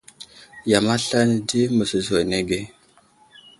Yam 0.69 0.87
aslane 0.95 1.35
di 1.47 1.59
məzəzo 1.75 2.15
anege. 2.21 2.59